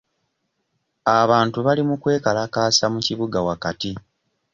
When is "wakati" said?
3.47-3.91